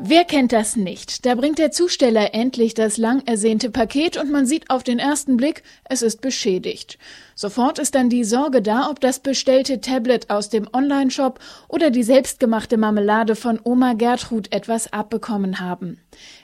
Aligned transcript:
Wer 0.00 0.24
kennt 0.24 0.52
das 0.52 0.76
nicht? 0.76 1.26
Da 1.26 1.34
bringt 1.34 1.58
der 1.58 1.72
Zusteller 1.72 2.32
endlich 2.32 2.72
das 2.74 2.98
lang 2.98 3.20
ersehnte 3.26 3.68
Paket 3.68 4.16
und 4.16 4.30
man 4.30 4.46
sieht 4.46 4.70
auf 4.70 4.84
den 4.84 5.00
ersten 5.00 5.36
Blick, 5.36 5.64
es 5.84 6.02
ist 6.02 6.20
beschädigt. 6.20 6.98
Sofort 7.34 7.80
ist 7.80 7.96
dann 7.96 8.08
die 8.08 8.22
Sorge 8.22 8.62
da, 8.62 8.90
ob 8.90 9.00
das 9.00 9.18
bestellte 9.18 9.80
Tablet 9.80 10.30
aus 10.30 10.50
dem 10.50 10.68
Onlineshop 10.72 11.40
oder 11.66 11.90
die 11.90 12.04
selbstgemachte 12.04 12.76
Marmelade 12.76 13.34
von 13.34 13.58
Oma 13.64 13.94
Gertrud 13.94 14.52
etwas 14.52 14.92
abbekommen 14.92 15.58
haben. 15.58 15.98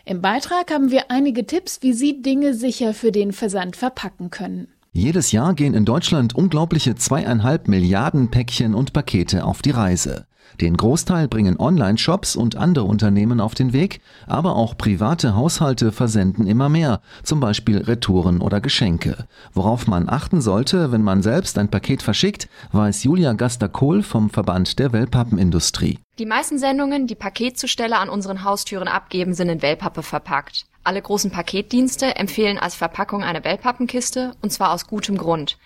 Im 0.04 0.20
Beitrag 0.20 0.72
haben 0.72 0.90
wir 0.90 1.12
einige 1.12 1.46
Tipps, 1.46 1.78
wie 1.80 1.92
Sie 1.92 2.22
Dinge 2.22 2.54
sicher 2.54 2.92
für 2.92 3.12
den 3.12 3.32
Versand 3.32 3.76
verpacken 3.76 4.30
können. 4.30 4.66
Jedes 4.92 5.30
Jahr 5.30 5.54
gehen 5.54 5.74
in 5.74 5.84
Deutschland 5.84 6.34
unglaubliche 6.34 6.96
zweieinhalb 6.96 7.68
Milliarden 7.68 8.32
Päckchen 8.32 8.74
und 8.74 8.92
Pakete 8.92 9.44
auf 9.44 9.62
die 9.62 9.70
Reise. 9.70 10.26
Den 10.60 10.76
Großteil 10.76 11.28
bringen 11.28 11.58
Online-Shops 11.58 12.36
und 12.36 12.56
andere 12.56 12.84
Unternehmen 12.84 13.40
auf 13.40 13.54
den 13.54 13.72
Weg, 13.72 14.00
aber 14.26 14.56
auch 14.56 14.76
private 14.76 15.34
Haushalte 15.34 15.92
versenden 15.92 16.46
immer 16.46 16.68
mehr, 16.68 17.00
zum 17.22 17.40
Beispiel 17.40 17.78
Retouren 17.78 18.40
oder 18.40 18.60
Geschenke. 18.60 19.26
Worauf 19.52 19.86
man 19.86 20.08
achten 20.08 20.40
sollte, 20.40 20.92
wenn 20.92 21.02
man 21.02 21.22
selbst 21.22 21.58
ein 21.58 21.70
Paket 21.70 22.02
verschickt, 22.02 22.48
weiß 22.72 23.04
Julia 23.04 23.32
Gaster-Kohl 23.32 24.02
vom 24.02 24.30
Verband 24.30 24.78
der 24.78 24.92
Wellpappenindustrie. 24.92 25.98
Die 26.18 26.26
meisten 26.26 26.58
Sendungen, 26.58 27.06
die 27.06 27.16
Paketzusteller 27.16 27.98
an 27.98 28.08
unseren 28.08 28.44
Haustüren 28.44 28.86
abgeben, 28.86 29.34
sind 29.34 29.48
in 29.48 29.62
Wellpappe 29.62 30.02
verpackt. 30.02 30.66
Alle 30.84 31.00
großen 31.00 31.30
Paketdienste 31.30 32.14
empfehlen 32.16 32.58
als 32.58 32.74
Verpackung 32.74 33.24
eine 33.24 33.42
Wellpappenkiste 33.42 34.34
und 34.42 34.52
zwar 34.52 34.70
aus 34.70 34.86
gutem 34.86 35.16
Grund. 35.16 35.56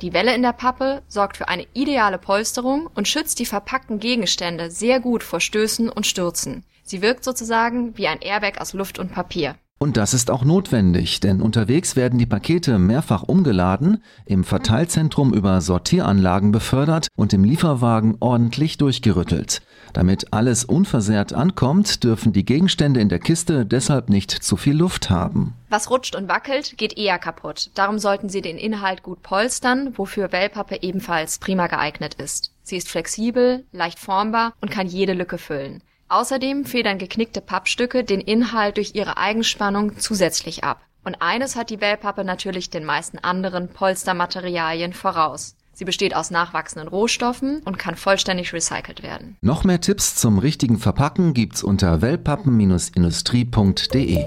Die 0.00 0.12
Welle 0.12 0.32
in 0.36 0.42
der 0.42 0.52
Pappe 0.52 1.02
sorgt 1.08 1.36
für 1.36 1.48
eine 1.48 1.66
ideale 1.74 2.18
Polsterung 2.18 2.88
und 2.94 3.08
schützt 3.08 3.40
die 3.40 3.46
verpackten 3.46 3.98
Gegenstände 3.98 4.70
sehr 4.70 5.00
gut 5.00 5.24
vor 5.24 5.40
Stößen 5.40 5.88
und 5.88 6.06
Stürzen. 6.06 6.64
Sie 6.84 7.02
wirkt 7.02 7.24
sozusagen 7.24 7.98
wie 7.98 8.06
ein 8.06 8.20
Airbag 8.20 8.60
aus 8.60 8.72
Luft 8.72 9.00
und 9.00 9.12
Papier. 9.12 9.56
Und 9.80 9.96
das 9.96 10.12
ist 10.12 10.32
auch 10.32 10.44
notwendig, 10.44 11.20
denn 11.20 11.40
unterwegs 11.40 11.94
werden 11.94 12.18
die 12.18 12.26
Pakete 12.26 12.80
mehrfach 12.80 13.22
umgeladen, 13.22 14.02
im 14.26 14.42
Verteilzentrum 14.42 15.32
über 15.32 15.60
Sortieranlagen 15.60 16.50
befördert 16.50 17.06
und 17.14 17.32
im 17.32 17.44
Lieferwagen 17.44 18.16
ordentlich 18.18 18.76
durchgerüttelt. 18.78 19.62
Damit 19.92 20.32
alles 20.32 20.64
unversehrt 20.64 21.32
ankommt, 21.32 22.02
dürfen 22.02 22.32
die 22.32 22.44
Gegenstände 22.44 23.00
in 23.00 23.08
der 23.08 23.20
Kiste 23.20 23.64
deshalb 23.64 24.10
nicht 24.10 24.32
zu 24.32 24.56
viel 24.56 24.76
Luft 24.76 25.10
haben. 25.10 25.54
Was 25.70 25.90
rutscht 25.90 26.16
und 26.16 26.28
wackelt, 26.28 26.76
geht 26.76 26.98
eher 26.98 27.18
kaputt. 27.18 27.70
Darum 27.74 28.00
sollten 28.00 28.28
Sie 28.28 28.42
den 28.42 28.58
Inhalt 28.58 29.04
gut 29.04 29.22
polstern, 29.22 29.92
wofür 29.96 30.32
Wellpappe 30.32 30.82
ebenfalls 30.82 31.38
prima 31.38 31.68
geeignet 31.68 32.14
ist. 32.14 32.52
Sie 32.64 32.76
ist 32.76 32.88
flexibel, 32.88 33.64
leicht 33.72 34.00
formbar 34.00 34.54
und 34.60 34.72
kann 34.72 34.88
jede 34.88 35.12
Lücke 35.12 35.38
füllen. 35.38 35.82
Außerdem 36.08 36.64
federn 36.64 36.98
geknickte 36.98 37.42
Pappstücke 37.42 38.02
den 38.02 38.20
Inhalt 38.20 38.78
durch 38.78 38.94
ihre 38.94 39.18
Eigenspannung 39.18 39.98
zusätzlich 39.98 40.64
ab. 40.64 40.80
Und 41.04 41.20
eines 41.20 41.54
hat 41.56 41.70
die 41.70 41.80
Wellpappe 41.80 42.24
natürlich 42.24 42.70
den 42.70 42.84
meisten 42.84 43.18
anderen 43.18 43.68
Polstermaterialien 43.68 44.92
voraus. 44.92 45.54
Sie 45.72 45.84
besteht 45.84 46.16
aus 46.16 46.32
nachwachsenden 46.32 46.88
Rohstoffen 46.88 47.62
und 47.64 47.78
kann 47.78 47.94
vollständig 47.94 48.52
recycelt 48.52 49.04
werden. 49.04 49.36
Noch 49.42 49.62
mehr 49.64 49.80
Tipps 49.80 50.16
zum 50.16 50.38
richtigen 50.38 50.78
Verpacken 50.78 51.34
gibt's 51.34 51.62
unter 51.62 52.02
wellpappen-industrie.de. 52.02 54.26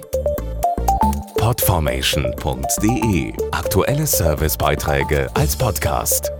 Podformation.de 1.37 3.33
Aktuelle 3.51 4.07
Servicebeiträge 4.07 5.29
als 5.33 5.57
Podcast. 5.57 6.31